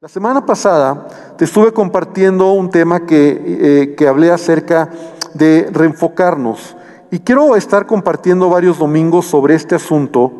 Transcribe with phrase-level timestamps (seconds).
[0.00, 4.90] La semana pasada te estuve compartiendo un tema que, eh, que hablé acerca
[5.34, 6.76] de reenfocarnos
[7.10, 10.30] y quiero estar compartiendo varios domingos sobre este asunto,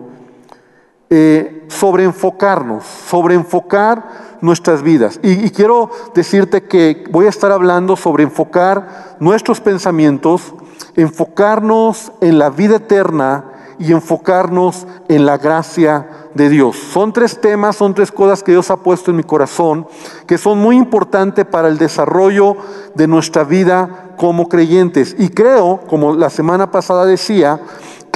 [1.11, 5.19] eh, sobre enfocarnos, sobre enfocar nuestras vidas.
[5.25, 10.55] Y, y quiero decirte que voy a estar hablando sobre enfocar nuestros pensamientos,
[10.95, 16.77] enfocarnos en la vida eterna y enfocarnos en la gracia de Dios.
[16.77, 19.87] Son tres temas, son tres cosas que Dios ha puesto en mi corazón,
[20.27, 22.57] que son muy importantes para el desarrollo
[22.95, 25.15] de nuestra vida como creyentes.
[25.19, 27.61] Y creo, como la semana pasada decía,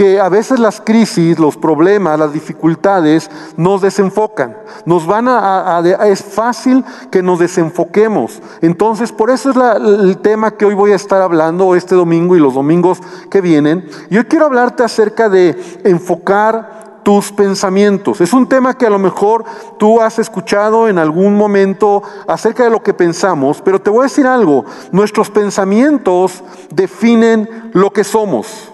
[0.02, 6.24] que a veces las crisis, los problemas, las dificultades nos desenfocan, nos van a, es
[6.24, 8.42] fácil que nos desenfoquemos.
[8.62, 12.40] Entonces, por eso es el tema que hoy voy a estar hablando este domingo y
[12.40, 12.98] los domingos
[13.30, 13.88] que vienen.
[14.10, 18.20] Yo quiero hablarte acerca de enfocar tus pensamientos.
[18.20, 19.44] Es un tema que a lo mejor
[19.78, 24.08] tú has escuchado en algún momento acerca de lo que pensamos, pero te voy a
[24.08, 28.71] decir algo, nuestros pensamientos definen lo que somos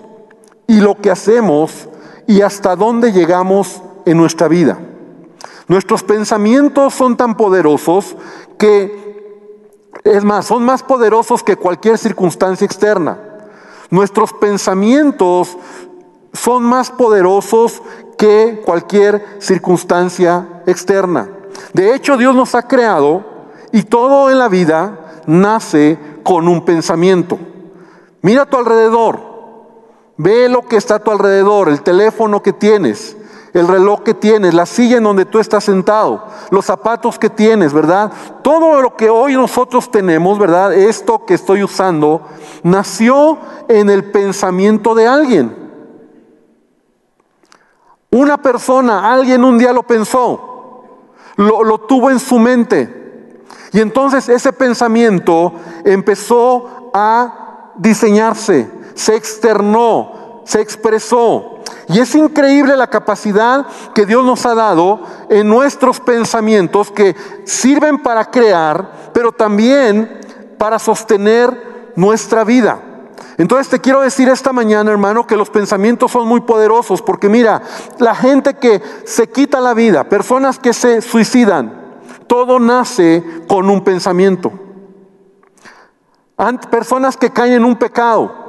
[0.69, 1.89] y lo que hacemos
[2.29, 4.79] y hasta dónde llegamos en nuestra vida.
[5.67, 8.17] Nuestros pensamientos son tan poderosos
[8.59, 9.41] que,
[10.05, 13.19] es más, son más poderosos que cualquier circunstancia externa.
[13.91, 15.57] Nuestros pensamientos
[16.33, 17.83] son más poderosos
[18.19, 21.31] que cualquier circunstancia externa.
[21.73, 23.25] De hecho, Dios nos ha creado
[23.73, 27.39] y todo en la vida nace con un pensamiento.
[28.21, 29.28] Mira a tu alrededor,
[30.19, 33.17] ve lo que está a tu alrededor, el teléfono que tienes,
[33.55, 37.73] el reloj que tienes, la silla en donde tú estás sentado, los zapatos que tienes,
[37.73, 38.13] ¿verdad?
[38.43, 40.75] Todo lo que hoy nosotros tenemos, ¿verdad?
[40.75, 42.23] Esto que estoy usando,
[42.63, 45.57] nació en el pensamiento de alguien.
[48.11, 50.85] Una persona, alguien un día lo pensó,
[51.37, 53.43] lo, tuvo en su mente.
[53.73, 55.53] Y entonces ese pensamiento
[55.85, 61.61] empezó a diseñarse, se externó, se expresó.
[61.89, 63.65] Y es increíble la capacidad
[63.95, 65.01] que Dios nos ha dado
[65.31, 67.15] en nuestros pensamientos que
[67.45, 70.21] sirven para crear, pero también
[70.59, 72.81] para sostener nuestra vida.
[73.37, 77.63] Entonces te quiero decir esta mañana, hermano, que los pensamientos son muy poderosos, porque mira,
[77.99, 83.85] la gente que se quita la vida, personas que se suicidan, todo nace con un
[83.85, 84.53] pensamiento.
[86.69, 88.48] Personas que caen en un pecado,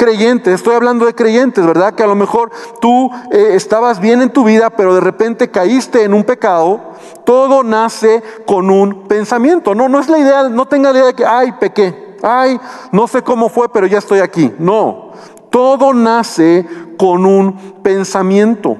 [0.00, 1.94] creyentes, estoy hablando de creyentes, ¿verdad?
[1.94, 2.50] Que a lo mejor
[2.80, 6.80] tú eh, estabas bien en tu vida, pero de repente caíste en un pecado.
[7.26, 9.74] Todo nace con un pensamiento.
[9.74, 12.60] No, no es la idea, no tenga la idea de que, ay, pequé ay,
[12.92, 14.52] no sé cómo fue, pero ya estoy aquí.
[14.58, 15.12] No,
[15.50, 16.66] todo nace
[16.98, 18.76] con un pensamiento.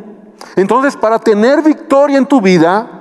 [0.56, 2.99] Entonces, para tener victoria en tu vida,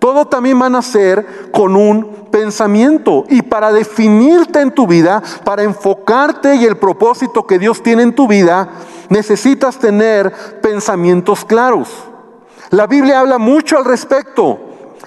[0.00, 3.24] todo también va a nacer con un pensamiento.
[3.28, 8.14] Y para definirte en tu vida, para enfocarte y el propósito que Dios tiene en
[8.14, 8.70] tu vida,
[9.10, 11.88] necesitas tener pensamientos claros.
[12.70, 14.58] La Biblia habla mucho al respecto.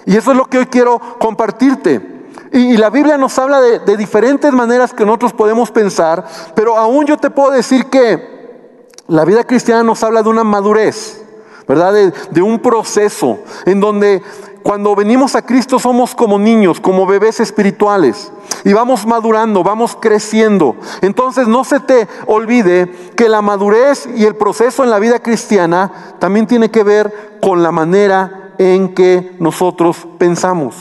[0.06, 2.14] Y eso es lo que hoy quiero compartirte.
[2.52, 7.18] Y, la Biblia nos habla de, diferentes maneras que nosotros podemos pensar, pero aún yo
[7.18, 11.24] te puedo decir que la vida cristiana nos habla de una madurez,
[11.68, 12.14] ¿verdad?
[12.30, 14.22] De un proceso en donde
[14.64, 18.32] cuando venimos a Cristo somos como niños, como bebés espirituales.
[18.64, 20.78] Y vamos madurando, vamos creciendo.
[21.02, 26.16] Entonces no se te olvide que la madurez y el proceso en la vida cristiana
[26.20, 30.76] también tiene que ver con la manera en que nosotros pensamos.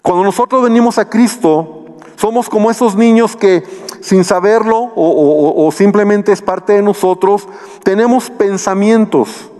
[0.00, 1.84] Cuando nosotros venimos a Cristo,
[2.16, 3.62] somos como esos niños que
[4.00, 7.46] sin saberlo o, simplemente es parte de nosotros,
[7.82, 9.50] tenemos pensamientos.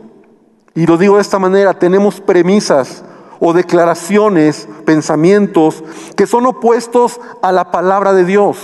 [0.76, 3.02] Y lo digo de esta manera, tenemos premisas
[3.40, 5.82] o declaraciones, pensamientos
[6.14, 8.58] que son opuestos a la palabra de Dios.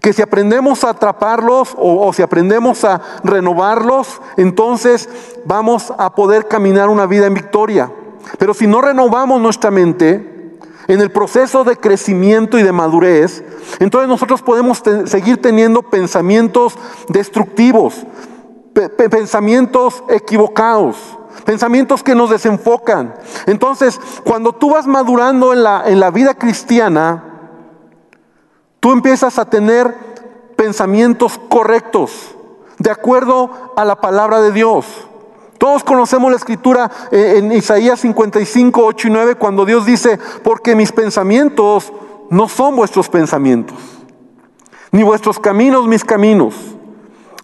[0.00, 5.08] Que si aprendemos a atraparlos o, si aprendemos a renovarlos, entonces
[5.44, 7.92] vamos a poder caminar una vida en victoria.
[8.38, 10.28] Pero si no renovamos nuestra mente,
[10.86, 13.44] en el proceso de crecimiento y de madurez,
[13.80, 16.74] entonces nosotros podemos seguir teniendo pensamientos
[17.08, 18.04] destructivos,
[18.72, 20.96] pensamientos equivocados,
[21.44, 23.14] pensamientos que nos desenfocan.
[23.46, 27.24] Entonces, cuando tú vas madurando en la, en la vida cristiana,
[28.80, 29.94] tú empiezas a tener
[30.56, 32.34] pensamientos correctos,
[32.78, 34.86] de acuerdo a la palabra de Dios.
[35.58, 40.74] Todos conocemos la escritura eh, en Isaías 55, 8 y 9 cuando Dios dice, porque
[40.74, 41.92] mis pensamientos
[42.30, 43.76] no son vuestros pensamientos,
[44.90, 46.71] ni vuestros caminos mis caminos.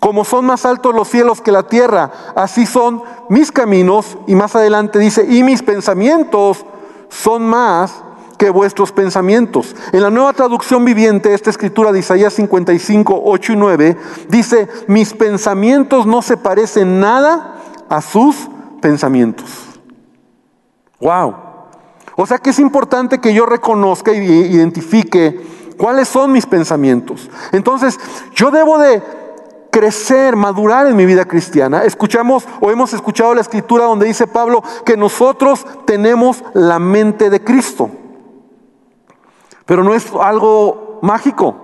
[0.01, 4.17] Como son más altos los cielos que la tierra, así son mis caminos.
[4.27, 6.65] Y más adelante dice, y mis pensamientos
[7.09, 8.03] son más
[8.39, 9.75] que vuestros pensamientos.
[9.93, 13.97] En la nueva traducción viviente, esta escritura de Isaías 55, 8 y 9,
[14.29, 17.57] dice, mis pensamientos no se parecen nada
[17.89, 18.37] a sus
[18.81, 19.47] pensamientos.
[21.01, 21.35] Wow.
[22.17, 27.29] O sea que es importante que yo reconozca y identifique cuáles son mis pensamientos.
[27.53, 27.99] Entonces,
[28.35, 29.03] yo debo de
[29.71, 31.85] crecer, madurar en mi vida cristiana.
[31.85, 37.43] Escuchamos o hemos escuchado la escritura donde dice Pablo que nosotros tenemos la mente de
[37.43, 37.91] Cristo.
[39.67, 41.55] Pero no es algo mágico,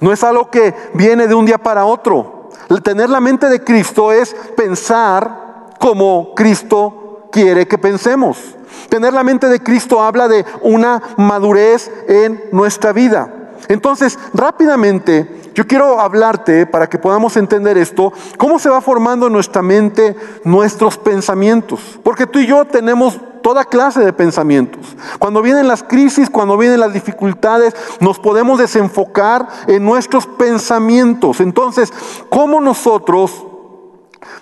[0.00, 2.48] no es algo que viene de un día para otro.
[2.82, 8.56] Tener la mente de Cristo es pensar como Cristo quiere que pensemos.
[8.88, 13.32] Tener la mente de Cristo habla de una madurez en nuestra vida.
[13.68, 19.32] Entonces, rápidamente, yo quiero hablarte para que podamos entender esto, cómo se va formando en
[19.32, 21.80] nuestra mente nuestros pensamientos.
[22.02, 24.96] Porque tú y yo tenemos toda clase de pensamientos.
[25.18, 31.40] Cuando vienen las crisis, cuando vienen las dificultades, nos podemos desenfocar en nuestros pensamientos.
[31.40, 31.92] Entonces,
[32.28, 33.46] ¿cómo nosotros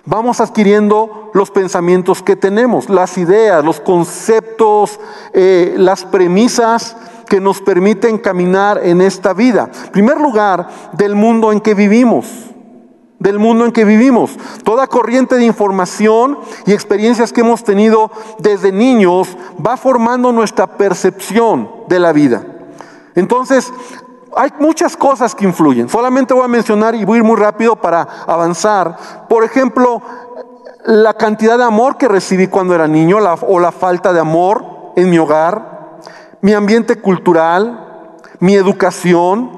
[0.04, 4.98] vamos adquiriendo los pensamientos que tenemos, las ideas, los conceptos,
[5.32, 6.96] eh, las premisas
[7.28, 9.70] que nos permiten caminar en esta vida?
[9.84, 12.48] En primer lugar, del mundo en que vivimos
[13.18, 14.36] del mundo en que vivimos.
[14.64, 21.68] Toda corriente de información y experiencias que hemos tenido desde niños va formando nuestra percepción
[21.88, 22.44] de la vida.
[23.14, 23.72] Entonces,
[24.36, 25.88] hay muchas cosas que influyen.
[25.88, 28.96] Solamente voy a mencionar y voy a ir muy rápido para avanzar.
[29.28, 30.00] Por ejemplo,
[30.84, 35.10] la cantidad de amor que recibí cuando era niño o la falta de amor en
[35.10, 35.77] mi hogar,
[36.40, 39.50] mi ambiente cultural, mi educación,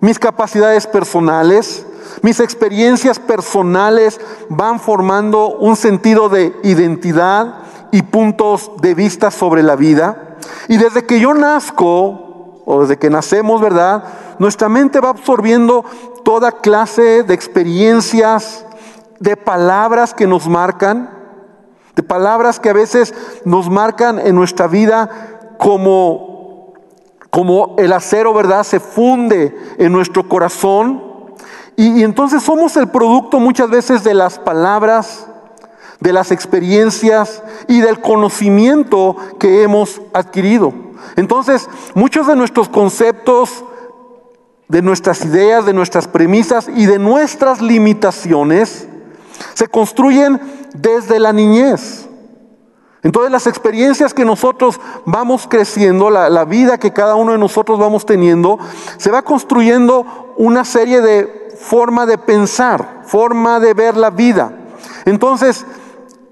[0.00, 1.86] mis capacidades personales,
[2.22, 7.62] mis experiencias personales van formando un sentido de identidad
[7.92, 10.36] y puntos de vista sobre la vida.
[10.68, 14.04] Y desde que yo nazco, o desde que nacemos, ¿verdad?
[14.38, 15.84] Nuestra mente va absorbiendo
[16.24, 18.64] toda clase de experiencias,
[19.20, 21.10] de palabras que nos marcan,
[21.94, 23.14] de palabras que a veces
[23.44, 26.74] nos marcan en nuestra vida como,
[27.30, 28.64] como el acero, ¿verdad?
[28.64, 31.06] Se funde en nuestro corazón
[31.76, 35.26] y, entonces somos el producto muchas veces de las palabras,
[36.00, 40.72] de las experiencias y del conocimiento que hemos adquirido.
[41.16, 43.64] Entonces, muchos de nuestros conceptos,
[44.68, 48.88] de nuestras ideas, de nuestras premisas y de nuestras limitaciones
[49.54, 50.40] se construyen
[50.74, 52.05] desde la niñez.
[53.06, 58.04] Entonces las experiencias que nosotros vamos creciendo, la, vida que cada uno de nosotros vamos
[58.04, 58.58] teniendo,
[58.96, 64.50] se va construyendo una serie de forma de pensar, forma de ver la vida.
[65.04, 65.64] Entonces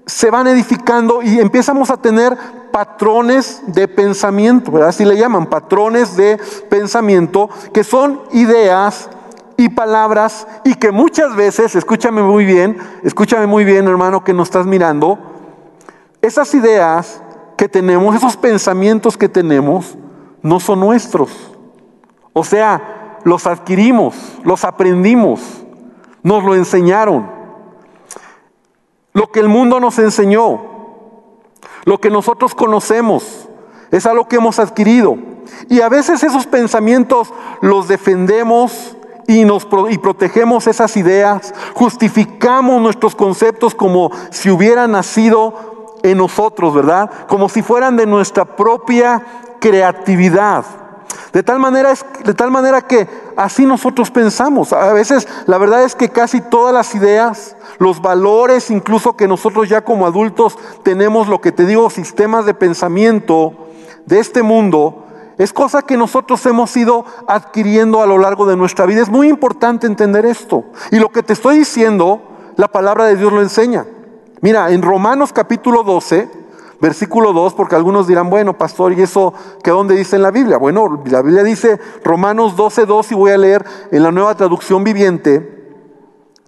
[0.05, 2.37] se van edificando y empezamos a tener
[2.73, 4.89] patrones de pensamiento, ¿verdad?
[4.89, 6.37] Así le llaman, patrones de
[6.69, 9.09] pensamiento, que son ideas
[9.55, 14.49] y palabras y que muchas veces, escúchame muy bien, escúchame muy bien hermano que nos
[14.49, 15.34] estás mirando,
[16.25, 17.21] esas ideas
[17.57, 19.95] que tenemos, esos pensamientos que tenemos,
[20.41, 21.31] no son nuestros.
[22.33, 25.41] O sea, los adquirimos, los aprendimos,
[26.21, 27.29] nos lo enseñaron.
[29.13, 30.61] Lo que el mundo nos enseñó,
[31.85, 33.47] lo que nosotros conocemos,
[33.91, 35.17] es algo que hemos adquirido.
[35.69, 38.97] Y a veces esos pensamientos los defendemos
[39.27, 45.74] y, nos, y protegemos esas ideas, justificamos nuestros conceptos como si hubieran nacido
[46.11, 47.09] en nosotros, ¿verdad?
[47.27, 49.23] Como si fueran de nuestra propia
[49.59, 50.63] creatividad.
[51.33, 54.71] De tal manera, es, de tal manera que así nosotros pensamos.
[54.71, 59.67] A veces la verdad es que casi todas las ideas, los valores, incluso que nosotros
[59.67, 63.53] ya como adultos tenemos, lo que te digo, sistemas de pensamiento
[64.05, 65.03] de este mundo,
[65.37, 69.01] es cosa que nosotros hemos ido adquiriendo a lo largo de nuestra vida.
[69.01, 70.63] Es muy importante entender esto.
[70.91, 72.21] Y lo que te estoy diciendo,
[72.55, 73.85] la palabra de Dios lo enseña.
[74.45, 76.29] Mira, en Romanos capítulo 12,
[76.79, 79.33] Versículo 2, porque algunos dirán, bueno, pastor, ¿y eso
[79.63, 80.57] qué dónde dice en la Biblia?
[80.57, 84.83] Bueno, la Biblia dice Romanos 12, 2, y voy a leer en la nueva traducción
[84.83, 85.73] viviente,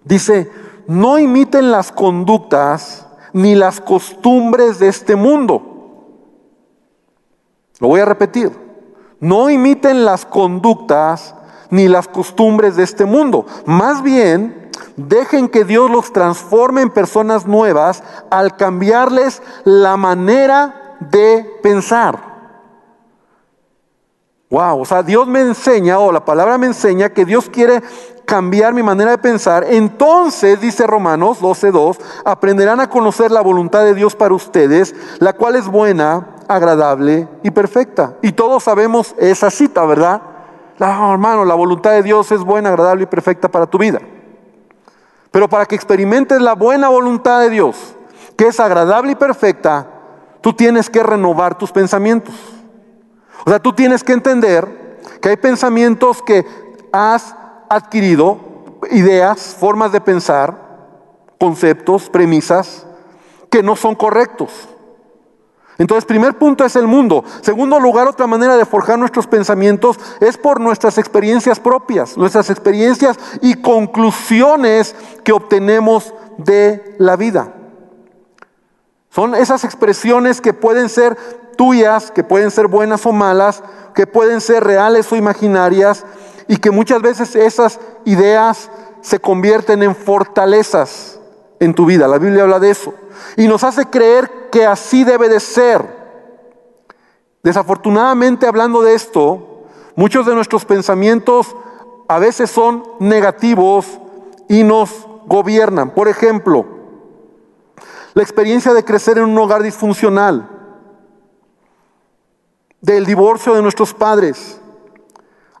[0.04, 0.48] dice,
[0.86, 5.60] no imiten las conductas ni las costumbres de este mundo.
[7.80, 8.52] Lo voy a repetir,
[9.18, 11.34] no imiten las conductas
[11.70, 13.44] ni las costumbres de este mundo.
[13.66, 21.58] Más bien, Dejen que Dios los transforme en personas nuevas al cambiarles la manera de
[21.62, 22.28] pensar.
[24.50, 27.82] Wow, o sea, Dios me enseña, o la palabra me enseña que Dios quiere
[28.24, 29.64] cambiar mi manera de pensar.
[29.68, 35.56] Entonces, dice Romanos 12:2, aprenderán a conocer la voluntad de Dios para ustedes, la cual
[35.56, 38.14] es buena, agradable y perfecta.
[38.22, 40.22] Y todos sabemos esa cita, ¿verdad?
[40.78, 44.00] No, hermano, la voluntad de Dios es buena, agradable y perfecta para tu vida.
[45.30, 47.94] Pero para que experimentes la buena voluntad de Dios,
[48.36, 49.86] que es agradable y perfecta,
[50.40, 52.34] tú tienes que renovar tus pensamientos.
[53.44, 56.44] O sea, tú tienes que entender que hay pensamientos que
[56.92, 57.34] has
[57.68, 58.38] adquirido,
[58.90, 60.68] ideas, formas de pensar,
[61.38, 62.86] conceptos, premisas,
[63.50, 64.68] que no son correctos.
[65.78, 67.24] Entonces, primer punto es el mundo.
[67.40, 73.16] Segundo lugar, otra manera de forjar nuestros pensamientos es por nuestras experiencias propias, nuestras experiencias
[73.40, 77.54] y conclusiones que obtenemos de la vida.
[79.10, 81.16] Son esas expresiones que pueden ser
[81.56, 83.62] tuyas, que pueden ser buenas o malas,
[83.94, 86.04] que pueden ser reales o imaginarias,
[86.48, 88.70] y que muchas veces esas ideas
[89.00, 91.17] se convierten en fortalezas
[91.60, 92.08] en tu vida.
[92.08, 92.94] La Biblia habla de eso.
[93.36, 95.98] Y nos hace creer que así debe de ser.
[97.42, 99.64] Desafortunadamente hablando de esto,
[99.96, 101.54] muchos de nuestros pensamientos
[102.08, 103.98] a veces son negativos
[104.48, 105.90] y nos gobiernan.
[105.90, 106.66] Por ejemplo,
[108.14, 110.48] la experiencia de crecer en un hogar disfuncional,
[112.80, 114.60] del divorcio de nuestros padres,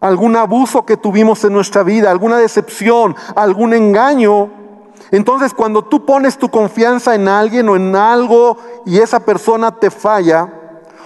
[0.00, 4.50] algún abuso que tuvimos en nuestra vida, alguna decepción, algún engaño.
[5.10, 9.90] Entonces cuando tú pones tu confianza en alguien o en algo y esa persona te
[9.90, 10.52] falla,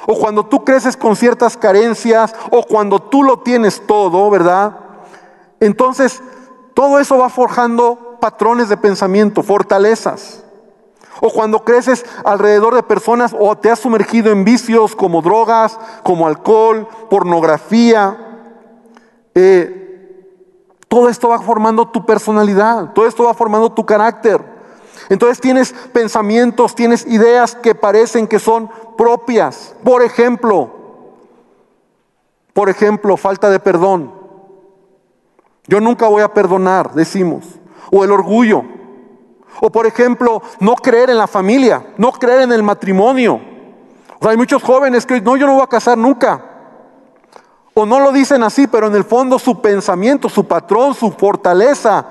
[0.07, 4.77] o cuando tú creces con ciertas carencias, o cuando tú lo tienes todo, ¿verdad?
[5.61, 6.21] Entonces
[6.75, 10.43] todo eso va forjando patrones de pensamiento, fortalezas.
[11.21, 16.27] O cuando creces alrededor de personas o te has sumergido en vicios como drogas, como
[16.27, 18.17] alcohol, pornografía,
[19.35, 19.82] eh,
[20.93, 24.45] todo esto va formando tu personalidad, todo esto va formando tu carácter.
[25.09, 28.69] Entonces tienes pensamientos, tienes ideas que parecen que son
[28.99, 29.75] propias.
[29.83, 30.71] Por ejemplo,
[32.53, 34.13] por ejemplo, falta de perdón.
[35.67, 37.47] Yo nunca voy a perdonar, decimos.
[37.91, 38.63] O el orgullo.
[39.63, 43.41] O por ejemplo, no creer en la familia, no creer en el matrimonio.
[44.21, 46.52] O sea, hay muchos jóvenes que no, yo no voy a casar nunca.
[47.75, 52.07] O no lo dicen así, pero en el fondo su pensamiento, su patrón, su fortaleza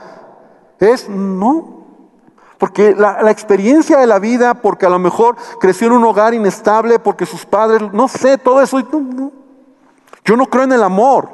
[0.79, 1.81] es no.
[2.57, 6.99] Porque la, experiencia de la vida, porque a lo mejor creció en un hogar inestable,
[6.99, 8.79] porque sus padres, no sé, todo eso.
[10.23, 11.29] Yo no creo en el amor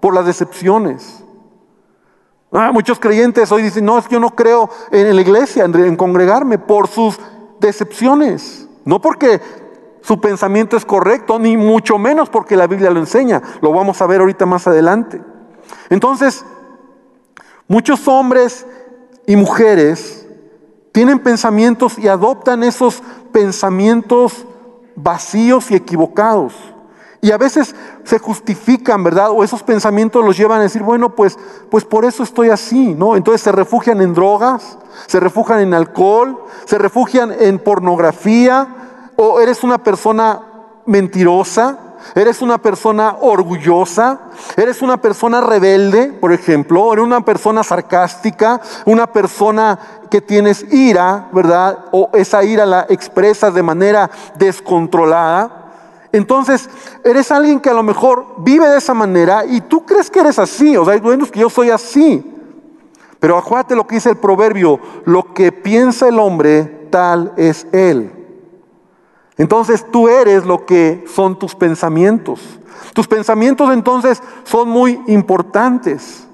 [0.00, 1.22] por las decepciones.
[2.52, 5.96] Ah, muchos creyentes hoy dicen, no, es que yo no creo en la iglesia, en
[5.96, 7.18] congregarme por sus
[7.60, 8.66] decepciones.
[8.84, 9.40] No porque
[10.06, 13.42] su pensamiento es correcto, ni mucho menos porque la Biblia lo enseña.
[13.60, 15.20] Lo vamos a ver ahorita más adelante.
[15.90, 16.44] Entonces,
[17.66, 18.66] muchos hombres
[19.26, 20.24] y mujeres
[20.92, 24.46] tienen pensamientos y adoptan esos pensamientos
[24.94, 26.54] vacíos y equivocados.
[27.20, 29.30] Y a veces se justifican, ¿verdad?
[29.32, 31.36] O esos pensamientos los llevan a decir, bueno, pues,
[31.68, 33.16] pues por eso estoy así, ¿no?
[33.16, 38.85] Entonces se refugian en drogas, se refugian en alcohol, se refugian en pornografía,
[39.16, 40.42] o eres una persona
[40.86, 41.78] mentirosa,
[42.14, 44.20] eres una persona orgullosa,
[44.56, 49.78] eres una persona rebelde, por ejemplo, eres una persona sarcástica, una persona
[50.10, 51.86] que tienes ira, ¿verdad?
[51.92, 55.64] O esa ira la expresas de manera descontrolada.
[56.12, 56.70] Entonces,
[57.04, 60.38] eres alguien que a lo mejor vive de esa manera y tú crees que eres
[60.38, 62.32] así, o sea, bueno, que yo soy así.
[63.18, 68.25] Pero acuérdate lo que dice el proverbio, lo que piensa el hombre, tal es él.
[69.38, 72.40] Entonces tú eres lo que son tus pensamientos.
[72.94, 76.26] Tus pensamientos entonces son muy importantes.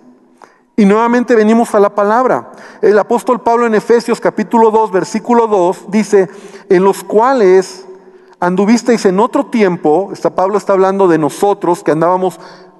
[0.76, 2.52] Y nuevamente venimos a la palabra.
[2.80, 6.28] El apóstol Pablo en Efesios capítulo 2, versículo 2 dice,
[6.68, 7.86] en los cuales
[8.40, 12.40] anduvisteis en otro tiempo, está Pablo está hablando de nosotros que andábamos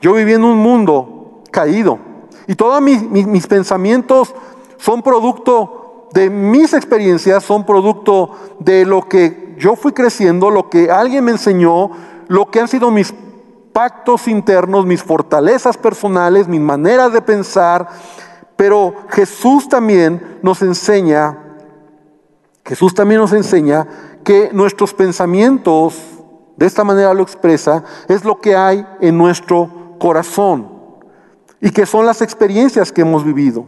[0.00, 1.98] yo viví en un mundo caído
[2.46, 4.34] y todos mis, mis pensamientos
[4.78, 10.90] son producto de mis experiencias son producto de lo que yo fui creciendo, lo que
[10.90, 11.90] alguien me enseñó,
[12.28, 13.12] lo que han sido mis
[13.72, 17.88] pactos internos, mis fortalezas personales, mis maneras de pensar.
[18.56, 21.48] Pero Jesús también nos enseña
[22.68, 23.86] Jesús también nos enseña
[24.22, 25.96] que nuestros pensamientos,
[26.58, 30.78] de esta manera lo expresa, es lo que hay en nuestro corazón
[31.60, 33.64] y que son las experiencias que hemos vivido.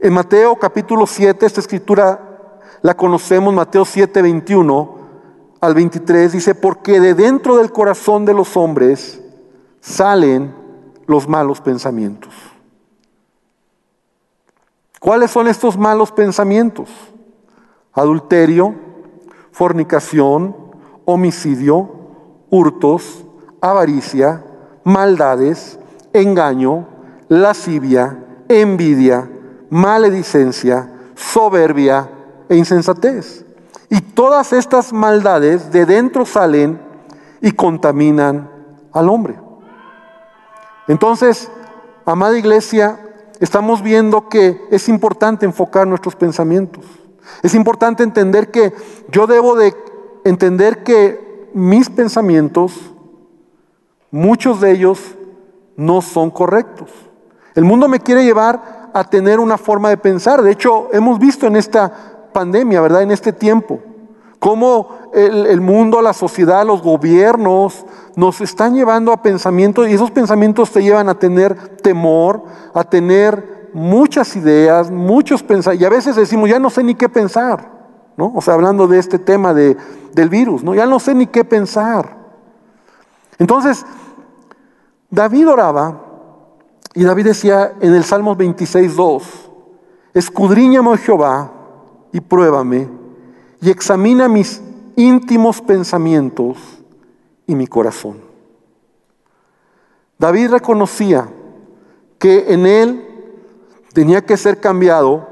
[0.00, 2.50] En Mateo capítulo 7, esta escritura
[2.82, 4.98] la conocemos, Mateo 7, 21
[5.60, 9.22] al 23, dice, porque de dentro del corazón de los hombres
[9.80, 10.54] salen
[11.06, 12.34] los malos pensamientos.
[15.00, 16.88] ¿Cuáles son estos malos pensamientos?
[17.92, 18.74] Adulterio,
[19.52, 20.56] fornicación,
[21.04, 21.90] homicidio,
[22.50, 23.24] hurtos,
[23.60, 24.44] avaricia,
[24.84, 25.78] maldades,
[26.12, 26.86] engaño,
[27.28, 29.28] lascivia, envidia,
[29.70, 32.10] maledicencia, soberbia
[32.48, 33.44] e insensatez.
[33.90, 36.80] Y todas estas maldades de dentro salen
[37.40, 38.50] y contaminan
[38.92, 39.38] al hombre.
[40.86, 41.50] Entonces,
[42.04, 42.98] amada iglesia,
[43.40, 46.84] estamos viendo que es importante enfocar nuestros pensamientos.
[47.42, 48.72] Es importante entender que
[49.10, 49.74] yo debo de
[50.24, 52.93] entender que mis pensamientos,
[54.14, 55.00] muchos de ellos
[55.76, 56.88] no son correctos.
[57.56, 60.40] El mundo me quiere llevar a tener una forma de pensar.
[60.40, 61.92] De hecho, hemos visto en esta
[62.32, 63.02] pandemia, ¿verdad?
[63.02, 63.80] En este tiempo,
[64.38, 70.70] cómo el, mundo, la sociedad, los gobiernos nos están llevando a pensamientos y esos pensamientos
[70.70, 75.82] te llevan a tener temor, a tener muchas ideas, muchos pensamientos.
[75.82, 77.68] Y a veces decimos, ya no sé ni qué pensar,
[78.16, 78.32] ¿no?
[78.32, 79.76] O sea, hablando de este tema de,
[80.12, 80.72] del virus, ¿no?
[80.72, 82.22] Ya no sé ni qué pensar.
[83.38, 83.84] Entonces,
[85.14, 86.00] David oraba
[86.92, 89.50] y David decía en el Salmo 26, 2,
[90.12, 91.52] escudriñame, oh Jehová,
[92.12, 92.88] y pruébame,
[93.60, 94.60] y examina mis
[94.96, 96.56] íntimos pensamientos
[97.46, 98.18] y mi corazón.
[100.18, 101.28] David reconocía
[102.18, 103.06] que en él
[103.92, 105.28] tenía que ser cambiado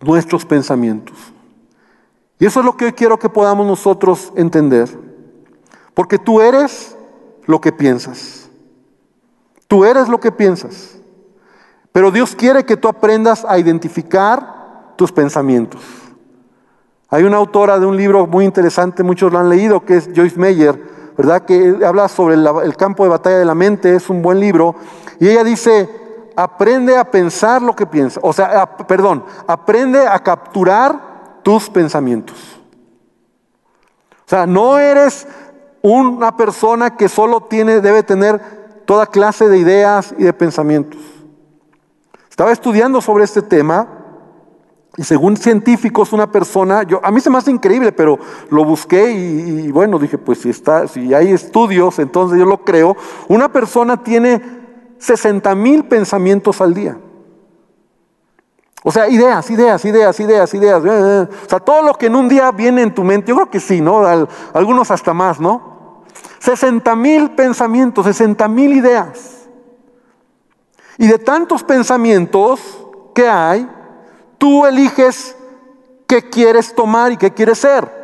[0.00, 1.16] nuestros pensamientos.
[2.38, 4.88] Y eso es lo que hoy quiero que podamos nosotros entender.
[5.94, 6.97] Porque tú eres
[7.48, 8.50] lo que piensas.
[9.66, 10.98] Tú eres lo que piensas.
[11.92, 15.80] Pero Dios quiere que tú aprendas a identificar tus pensamientos.
[17.08, 20.38] Hay una autora de un libro muy interesante, muchos lo han leído, que es Joyce
[20.38, 20.78] Meyer,
[21.16, 21.46] ¿verdad?
[21.46, 24.74] Que habla sobre el, campo de batalla de la mente, es un buen libro.
[25.18, 25.88] Y ella dice,
[26.36, 28.22] aprende a pensar lo que piensas.
[28.22, 32.60] O sea, perdón, aprende a capturar tus pensamientos.
[34.26, 35.26] O sea, no eres
[35.82, 38.40] una persona que solo tiene, debe tener
[38.84, 41.00] toda clase de ideas y de pensamientos.
[42.30, 43.88] Estaba estudiando sobre este tema
[44.96, 48.18] y según científicos una persona, yo, a mí se me hace increíble, pero
[48.50, 52.64] lo busqué y, y, bueno, dije, pues si, está, si hay estudios, entonces yo lo
[52.64, 52.96] creo.
[53.28, 54.42] Una persona tiene
[54.98, 56.98] 60 mil pensamientos al día.
[58.82, 60.84] O sea, ideas, ideas, ideas, ideas, ideas.
[60.84, 61.28] Eh, eh.
[61.46, 63.60] O sea, todo lo que en un día viene en tu mente, yo creo que
[63.60, 64.06] sí, ¿no?
[64.52, 65.67] Algunos hasta más, ¿no?
[66.38, 69.48] 60 mil pensamientos, 60 mil ideas.
[70.96, 72.60] Y de tantos pensamientos
[73.14, 73.68] que hay,
[74.38, 75.36] tú eliges
[76.06, 77.98] qué quieres tomar y qué quieres ser.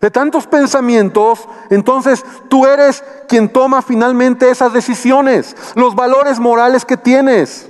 [0.00, 6.96] De tantos pensamientos, entonces tú eres quien toma finalmente esas decisiones, los valores morales que
[6.96, 7.69] tienes.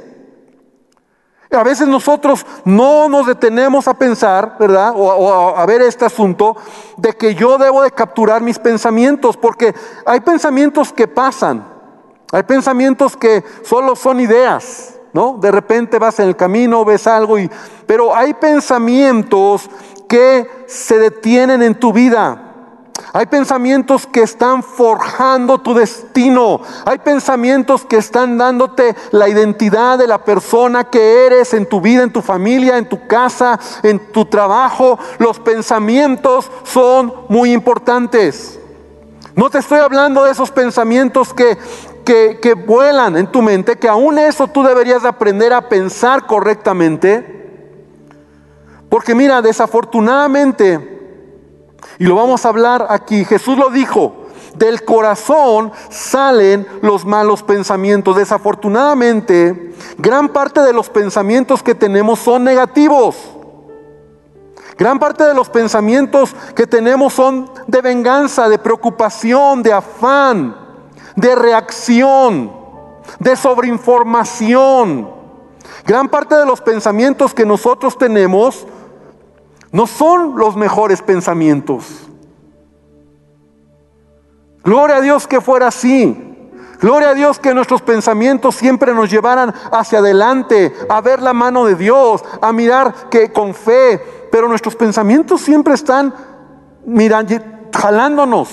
[1.53, 4.93] A veces nosotros no nos detenemos a pensar, ¿verdad?
[4.95, 6.57] O, a ver este asunto
[6.97, 9.75] de que yo debo de capturar mis pensamientos, porque
[10.07, 11.67] hay pensamientos que pasan,
[12.31, 15.39] hay pensamientos que solo son ideas, ¿no?
[15.41, 17.51] De repente vas en el camino, ves algo y...
[17.85, 19.69] Pero hay pensamientos
[20.09, 22.50] que se detienen en tu vida.
[23.13, 26.61] Hay pensamientos que están forjando tu destino.
[26.85, 32.05] Hay pensamientos que están dándote la identidad de la persona que eres en tu vida,
[32.05, 34.99] en tu familia, en tu casa, en tu trabajo.
[35.19, 38.61] Los pensamientos son muy importantes.
[39.35, 41.59] No te estoy hablando de esos pensamientos que,
[42.05, 47.39] que, vuelan en tu mente, que aún eso tú deberías aprender a pensar correctamente.
[48.89, 51.00] Porque mira, desafortunadamente
[51.99, 53.25] y lo vamos a hablar aquí.
[53.25, 54.15] Jesús lo dijo.
[54.55, 58.17] Del corazón salen los malos pensamientos.
[58.17, 63.17] Desafortunadamente, gran parte de los pensamientos que tenemos son negativos.
[64.77, 70.57] Gran parte de los pensamientos que tenemos son de venganza, de preocupación, de afán,
[71.17, 72.51] de reacción,
[73.19, 75.11] de sobreinformación.
[75.87, 78.67] Gran parte de los pensamientos que nosotros tenemos
[79.73, 82.09] no son los mejores pensamientos.
[84.65, 86.27] Gloria a Dios que fuera así.
[86.81, 91.67] Gloria a Dios que nuestros pensamientos siempre nos llevaran hacia adelante, a ver la mano
[91.67, 96.15] de Dios, a mirar que con fe, pero nuestros pensamientos siempre están
[96.87, 97.35] mirando,
[97.73, 98.49] jalándonos,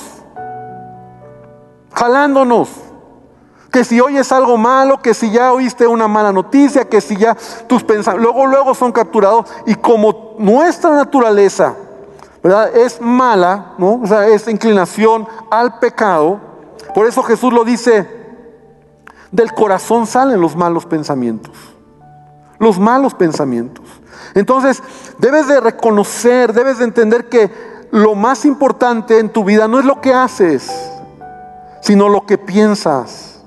[1.94, 2.70] jalándonos.
[3.72, 7.36] Que si oyes algo malo, que si ya oíste una mala noticia, que si ya
[7.68, 9.46] tus pensamientos, luego, luego son capturados.
[9.66, 11.76] Y como nuestra naturaleza.
[12.74, 14.02] Es mala, ¿no?
[14.48, 16.40] Inclinación al pecado.
[16.96, 18.08] Por eso Jesús lo dice,
[19.32, 21.54] del corazón salen los malos pensamientos.
[22.60, 23.86] Los malos pensamientos.
[24.34, 24.82] Entonces,
[25.18, 27.52] debes de reconocer, debes de entender que
[27.92, 30.72] lo más importante en tu vida no es lo que haces,
[31.82, 33.44] sino lo que piensas.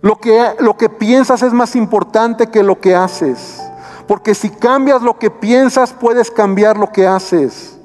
[0.00, 3.65] Lo que, lo que piensas es más importante que lo que haces.
[4.06, 7.78] Porque si cambias lo que piensas, puedes cambiar lo que haces.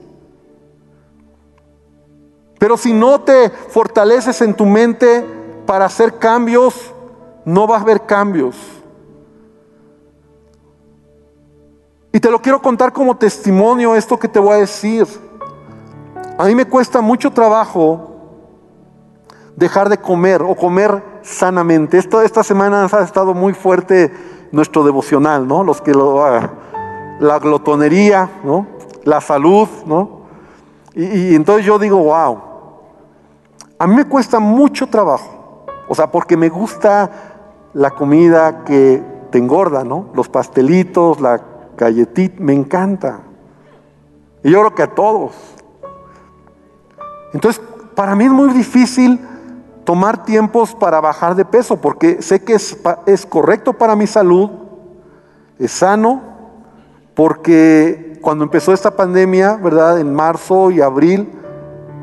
[2.60, 5.26] Pero si no te fortaleces en tu mente
[5.66, 6.94] para hacer cambios,
[7.44, 8.56] no vas a haber cambios.
[12.14, 15.08] Y te lo quiero contar como testimonio esto que te voy a decir.
[16.38, 18.10] A mí me cuesta mucho trabajo
[19.56, 21.98] dejar de comer o comer sanamente.
[21.98, 24.12] Esto, esta semana ha estado muy fuerte
[24.52, 25.64] nuestro devocional, ¿no?
[25.64, 26.50] Los que lo, ah,
[27.20, 28.68] la glotonería, ¿no?
[29.04, 30.22] La salud, ¿no?
[30.94, 32.40] Y, y entonces yo digo, wow,
[33.80, 37.10] a mí me cuesta mucho trabajo, o sea, porque me gusta
[37.74, 40.10] la comida que te engorda, ¿no?
[40.14, 41.42] Los pastelitos, la
[41.78, 43.22] galletita, me encanta.
[44.44, 45.34] Y yo creo que a todos.
[47.34, 47.62] Entonces,
[47.96, 49.20] para mí es muy difícil
[49.91, 54.49] tomar tiempos para bajar de peso, porque sé que es, es correcto para mi salud,
[55.60, 56.21] es sano,
[57.13, 59.99] porque cuando empezó esta pandemia, ¿verdad?
[59.99, 61.27] En marzo y abril,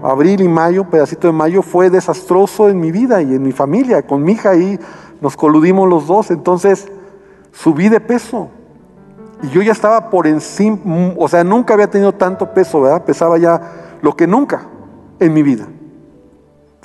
[0.03, 4.07] abril y mayo, pedacito de mayo, fue desastroso en mi vida y en mi familia,
[4.07, 4.79] con mi hija ahí
[5.22, 6.88] nos coludimos los dos, entonces
[7.53, 8.51] subí de peso.
[9.42, 10.79] Y yo ya estaba por encima,
[11.16, 13.07] o sea, nunca había tenido tanto peso, ¿verdad?
[13.07, 13.62] Pesaba ya
[14.03, 14.66] lo que nunca
[15.20, 15.66] en mi vida.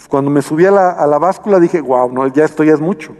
[0.09, 3.15] Cuando me subí a la, báscula dije, wow, no, ya esto ya es mucho.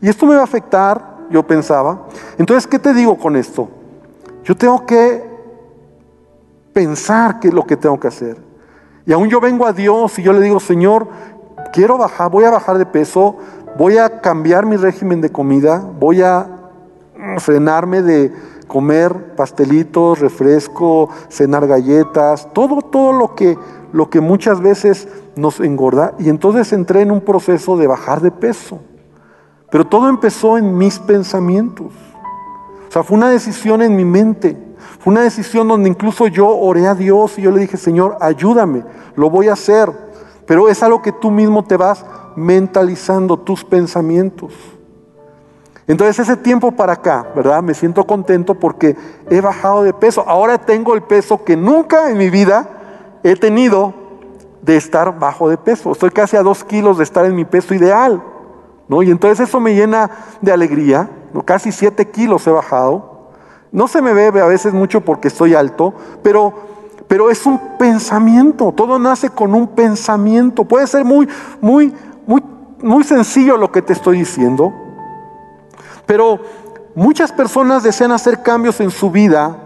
[0.00, 2.06] Y esto me va a afectar, yo pensaba.
[2.38, 3.68] Entonces, ¿qué te digo con esto?
[4.44, 5.24] Yo tengo que
[6.72, 8.36] pensar qué es lo que tengo que hacer.
[9.06, 11.08] Y aún yo vengo a Dios y yo le digo, Señor,
[11.72, 13.36] quiero bajar, voy a bajar de peso,
[13.78, 16.48] voy a cambiar mi régimen de comida, voy a
[17.38, 18.32] frenarme de
[18.66, 23.58] comer pastelitos, refresco, cenar galletas, todo, todo lo que,
[23.92, 28.30] lo que muchas veces nos engorda y entonces entré en un proceso de bajar de
[28.30, 28.80] peso.
[29.70, 31.92] Pero todo empezó en mis pensamientos.
[32.88, 34.56] O sea, fue una decisión en mi mente.
[35.00, 38.84] Fue una decisión donde incluso yo oré a Dios y yo le dije, Señor, ayúdame,
[39.16, 39.90] lo voy a hacer.
[40.46, 42.04] Pero es algo que tú mismo te vas
[42.36, 44.52] mentalizando, tus pensamientos.
[45.88, 47.62] Entonces ese tiempo para acá, ¿verdad?
[47.62, 48.96] Me siento contento porque
[49.30, 50.24] he bajado de peso.
[50.26, 52.68] Ahora tengo el peso que nunca en mi vida
[53.22, 53.94] he tenido
[54.62, 55.92] de estar bajo de peso.
[55.92, 58.20] Estoy casi a dos kilos de estar en mi peso ideal.
[58.88, 59.02] ¿no?
[59.02, 61.08] Y entonces eso me llena de alegría.
[61.32, 61.44] ¿no?
[61.44, 63.30] Casi siete kilos he bajado.
[63.70, 66.52] No se me ve a veces mucho porque estoy alto, pero,
[67.06, 68.72] pero es un pensamiento.
[68.72, 70.64] Todo nace con un pensamiento.
[70.64, 71.28] Puede ser muy,
[71.60, 71.94] muy,
[72.26, 72.42] muy,
[72.82, 74.72] muy sencillo lo que te estoy diciendo.
[76.06, 76.40] Pero
[76.94, 79.58] muchas personas desean hacer cambios en su vida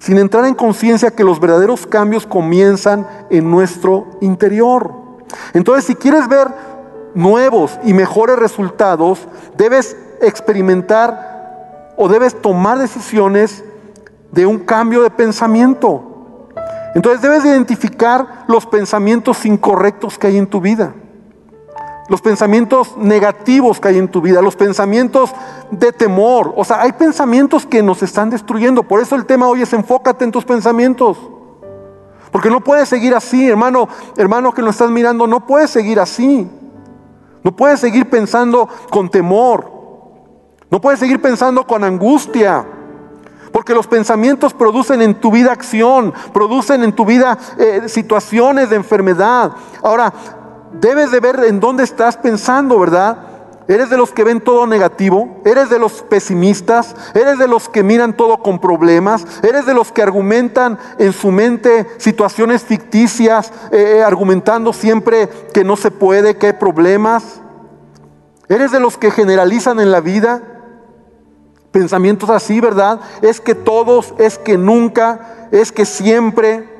[0.00, 4.92] sin entrar en conciencia que los verdaderos cambios comienzan en nuestro interior.
[5.52, 6.48] Entonces, si quieres ver
[7.14, 9.26] nuevos y mejores resultados,
[9.56, 13.64] debes experimentar o debes tomar decisiones
[14.30, 16.48] de un cambio de pensamiento.
[16.94, 20.94] Entonces debes identificar los pensamientos incorrectos que hay en tu vida
[22.08, 25.30] los pensamientos negativos que hay en tu vida, los pensamientos
[25.70, 26.54] de temor.
[26.56, 28.82] O sea, hay pensamientos que nos están destruyendo.
[28.82, 31.18] Por eso el tema hoy es enfócate en tus pensamientos.
[32.32, 36.48] Porque no puedes seguir así, hermano, hermano que lo estás mirando, no puedes seguir así.
[37.42, 39.70] No puedes seguir pensando con temor.
[40.70, 42.64] No puedes seguir pensando con angustia.
[43.52, 48.76] Porque los pensamientos producen en tu vida acción, producen en tu vida eh, situaciones de
[48.76, 49.52] enfermedad.
[49.82, 50.12] Ahora,
[50.80, 53.18] debes de ver en dónde estás pensando, ¿verdad?
[53.68, 55.42] ¿Eres de los que ven todo negativo?
[55.44, 56.96] ¿Eres de los pesimistas?
[57.12, 59.26] ¿Eres de los que miran todo con problemas?
[59.42, 65.76] ¿Eres de los que argumentan en su mente situaciones ficticias, eh, argumentando siempre que no
[65.76, 67.42] se puede, que hay problemas?
[68.48, 70.40] ¿Eres de los que generalizan en la vida?
[71.70, 73.00] Pensamientos así, ¿verdad?
[73.20, 76.77] Es que todos, es que nunca, es que siempre.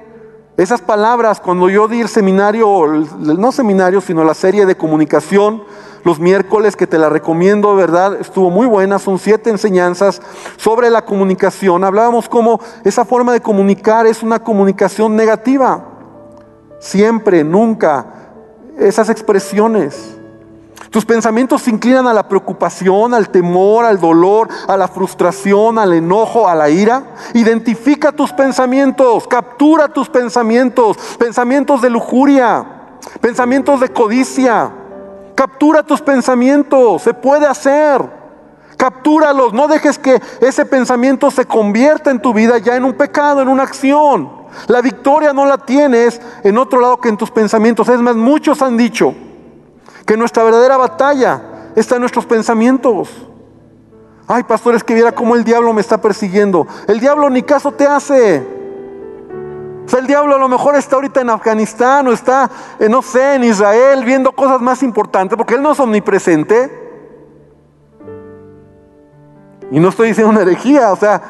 [0.58, 2.84] Esas palabras, cuando yo di el seminario,
[3.20, 5.62] no seminario, sino la serie de comunicación,
[6.02, 8.20] los miércoles que te la recomiendo, ¿verdad?
[8.20, 10.20] Estuvo muy buena, son siete enseñanzas
[10.56, 11.84] sobre la comunicación.
[11.84, 15.84] Hablábamos cómo esa forma de comunicar es una comunicación negativa.
[16.80, 18.06] Siempre, nunca,
[18.76, 20.17] esas expresiones.
[20.90, 25.92] Tus pensamientos se inclinan a la preocupación, al temor, al dolor, a la frustración, al
[25.92, 27.14] enojo, a la ira.
[27.34, 32.64] Identifica tus pensamientos, captura tus pensamientos, pensamientos de lujuria,
[33.20, 34.72] pensamientos de codicia.
[35.34, 38.18] Captura tus pensamientos, se puede hacer.
[38.76, 43.42] Captúralos, no dejes que ese pensamiento se convierta en tu vida ya en un pecado,
[43.42, 44.30] en una acción.
[44.68, 47.88] La victoria no la tienes en otro lado que en tus pensamientos.
[47.88, 49.14] Es más, muchos han dicho,
[50.08, 51.42] que nuestra verdadera batalla
[51.76, 53.10] está en nuestros pensamientos.
[54.26, 56.66] Ay, pastores, que viera cómo el diablo me está persiguiendo.
[56.86, 58.38] El diablo ni caso te hace.
[59.84, 63.02] O sea, el diablo a lo mejor está ahorita en Afganistán o está, eh, no
[63.02, 66.88] sé, en Israel viendo cosas más importantes, porque él no es omnipresente.
[69.70, 71.20] Y no estoy diciendo una herejía, o sea,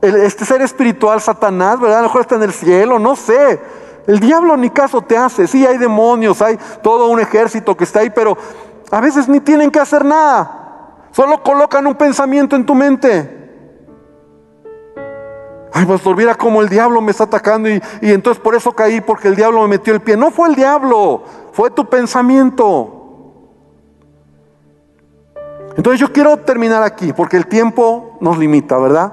[0.00, 1.98] este ser espiritual, Satanás, ¿verdad?
[1.98, 3.60] A lo mejor está en el cielo, no sé.
[4.06, 5.46] El diablo ni caso te hace.
[5.46, 8.36] Sí, hay demonios, hay todo un ejército que está ahí, pero
[8.90, 11.06] a veces ni tienen que hacer nada.
[11.10, 13.32] Solo colocan un pensamiento en tu mente.
[15.72, 19.00] Ay, pastor, mira cómo el diablo me está atacando y, y entonces por eso caí,
[19.00, 20.16] porque el diablo me metió el pie.
[20.16, 22.92] No fue el diablo, fue tu pensamiento.
[25.76, 29.12] Entonces yo quiero terminar aquí, porque el tiempo nos limita, ¿verdad?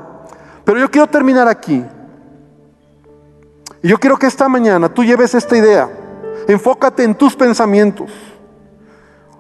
[0.64, 1.84] Pero yo quiero terminar aquí.
[3.84, 5.90] Y yo quiero que esta mañana tú lleves esta idea.
[6.48, 8.10] Enfócate en tus pensamientos.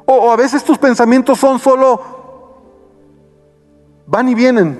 [0.05, 2.01] O, a veces tus pensamientos son solo,
[4.05, 4.77] van y vienen.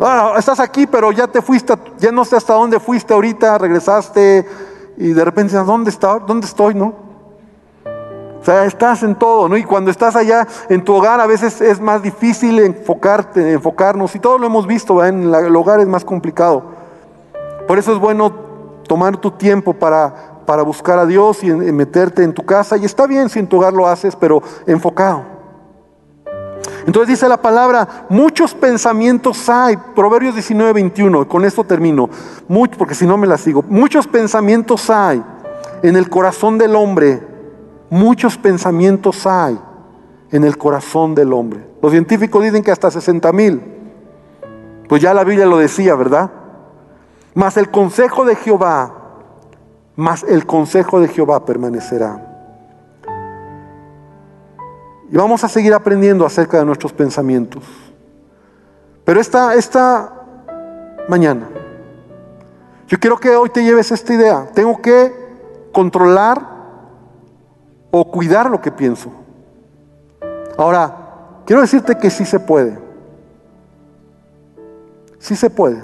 [0.00, 4.48] Ah, estás aquí, pero ya te fuiste, ya no sé hasta dónde fuiste ahorita, regresaste
[4.96, 6.74] y de repente, ¿dónde, está, dónde estoy?
[6.74, 6.94] ¿No?
[8.40, 9.58] O sea, estás en todo, ¿no?
[9.58, 14.14] Y cuando estás allá en tu hogar, a veces es más difícil enfocarte, enfocarnos.
[14.16, 16.79] Y todo lo hemos visto, en el hogar es más complicado.
[17.70, 18.32] Por eso es bueno
[18.88, 22.76] tomar tu tiempo para, para buscar a Dios y, meterte en tu casa.
[22.76, 25.22] Y está bien si en tu hogar lo haces, pero enfocado.
[26.84, 32.10] Entonces dice la palabra, muchos pensamientos hay, Proverbios 19, 21, con esto termino,
[32.48, 35.22] Mucho, porque si no me la sigo, muchos pensamientos hay
[35.84, 37.22] en el corazón del hombre,
[37.88, 39.60] muchos pensamientos hay
[40.32, 41.64] en el corazón del hombre.
[41.80, 43.62] Los científicos dicen que hasta 60 mil,
[44.88, 46.32] pues ya la Biblia lo decía, ¿verdad?
[47.34, 48.94] Mas el consejo de Jehová,
[49.96, 52.26] mas el consejo de Jehová permanecerá.
[55.10, 57.64] Y vamos a seguir aprendiendo acerca de nuestros pensamientos.
[59.04, 60.12] Pero esta, esta
[61.08, 61.48] mañana,
[62.86, 64.48] yo quiero que hoy te lleves esta idea.
[64.54, 65.12] Tengo que
[65.72, 66.40] controlar
[67.90, 69.10] o cuidar lo que pienso.
[70.56, 72.78] Ahora, quiero decirte que sí se puede.
[75.18, 75.82] Sí se puede.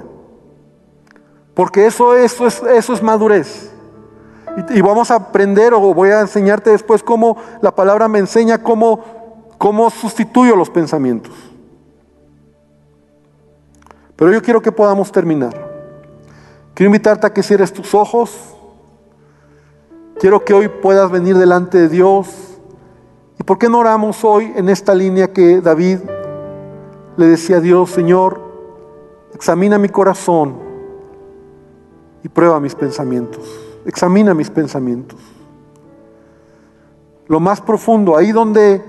[1.57, 3.73] Porque eso, eso, es, eso es madurez.
[4.75, 9.01] Y, vamos a aprender o voy a enseñarte después cómo la palabra me enseña cómo,
[9.57, 11.33] cómo sustituyo los pensamientos.
[14.16, 15.55] Pero yo quiero que podamos terminar.
[16.75, 18.37] Quiero invitarte a que cierres tus ojos.
[20.21, 22.59] Quiero que hoy puedas venir delante de Dios.
[23.40, 26.01] ¿Y por qué no oramos hoy en esta línea que David
[27.16, 28.42] le decía a Dios, Señor,
[29.33, 30.66] examina mi corazón
[32.27, 33.41] y prueba mis pensamientos.
[33.85, 35.17] Examina mis pensamientos.
[37.29, 38.83] Lo más profundo, ahí donde,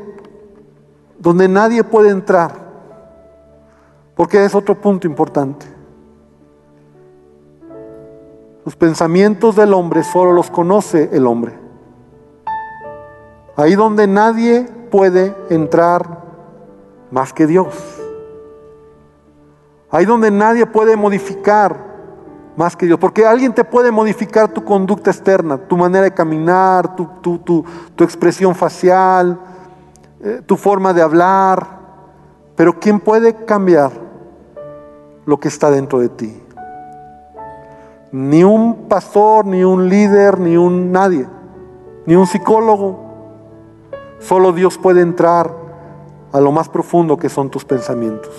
[1.20, 2.52] donde nadie puede entrar,
[4.16, 5.68] porque es otro punto importante.
[8.66, 11.54] Los pensamientos del hombre solo los conoce el hombre.
[13.56, 16.24] Ahí donde nadie puede entrar
[17.12, 17.68] más que Dios.
[19.92, 21.87] Ahí donde nadie puede modificar
[22.58, 23.00] más que Dios.
[23.00, 27.64] Porque alguien te puede modificar tu conducta externa, tu manera de caminar, tu, tu,
[28.04, 29.40] expresión facial,
[30.20, 31.78] eh, tu forma de hablar.
[32.56, 33.92] Pero ¿quién puede cambiar
[35.26, 36.44] lo que está dentro de ti?
[38.12, 41.28] Ni un pastor, ni un líder, ni un nadie,
[42.08, 43.06] ni un psicólogo.
[44.20, 45.54] Solo Dios puede entrar
[46.32, 48.34] a lo más profundo que son tus pensamientos.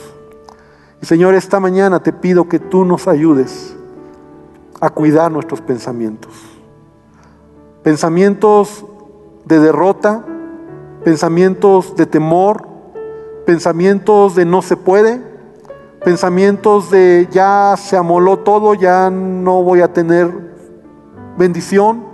[1.00, 3.77] Y Señor, esta mañana te pido que tú nos ayudes
[4.80, 6.32] a cuidar nuestros pensamientos.
[7.82, 8.84] Pensamientos
[9.44, 10.24] de derrota,
[11.04, 12.68] pensamientos de temor,
[13.46, 15.22] pensamientos de no se puede,
[16.04, 20.32] pensamientos de ya se amoló todo, ya no voy a tener
[21.36, 22.04] bendición,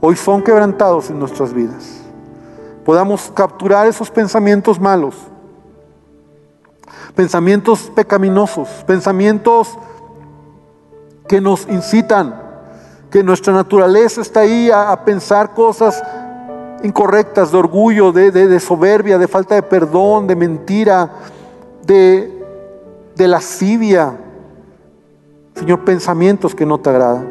[0.00, 2.02] hoy son quebrantados en nuestras vidas.
[2.84, 5.14] Podamos capturar esos pensamientos malos,
[7.14, 9.78] pensamientos pecaminosos, pensamientos
[11.30, 12.34] que nos incitan,
[13.08, 16.02] que nuestra naturaleza está ahí a, pensar cosas
[16.82, 21.08] incorrectas, de orgullo, de, de, soberbia, de falta de perdón, de mentira,
[21.86, 22.44] de,
[23.14, 24.18] de lascivia.
[25.54, 27.30] Señor, pensamientos que no te agradan.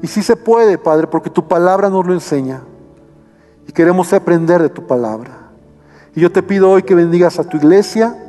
[0.00, 2.62] Y sí se puede, Padre, porque tu palabra nos lo enseña.
[3.68, 5.50] Y queremos aprender de tu palabra.
[6.14, 8.23] Y yo te pido hoy que bendigas a tu iglesia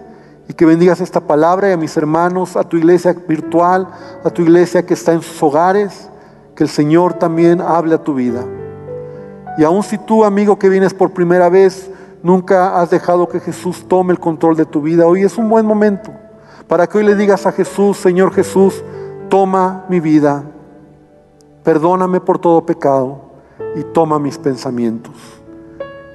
[0.48, 3.88] y que bendigas esta palabra y a mis hermanos, a tu iglesia virtual,
[4.24, 6.10] a tu iglesia que está en sus hogares,
[6.56, 8.44] que el Señor también hable a tu vida.
[9.58, 11.90] Y aun si tú, amigo que vienes por primera vez,
[12.22, 15.66] nunca has dejado que Jesús tome el control de tu vida, hoy es un buen
[15.66, 16.12] momento
[16.68, 18.84] para que hoy le digas a Jesús, Señor Jesús,
[19.30, 20.44] toma mi vida,
[21.64, 23.22] perdóname por todo pecado
[23.76, 25.14] y toma mis pensamientos.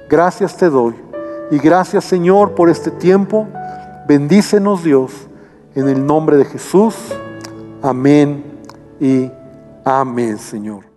[0.09, 0.93] Gracias te doy
[1.51, 3.47] y gracias Señor por este tiempo.
[4.11, 5.13] Bendícenos Dios
[5.73, 6.95] en el nombre de Jesús.
[7.81, 8.43] Amén
[8.99, 9.31] y
[9.85, 10.90] amén Señor.